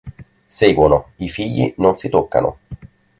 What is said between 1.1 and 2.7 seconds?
"I figli non si toccano!